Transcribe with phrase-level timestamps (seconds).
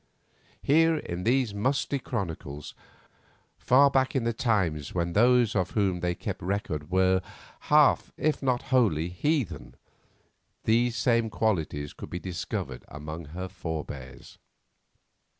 [0.63, 2.73] Here in these musty chronicles,
[3.59, 7.21] far back in the times when those of whom they kept record were
[7.69, 9.75] half, if not wholly, heathen,
[10.63, 14.39] these same qualities could be discovered among her forbears.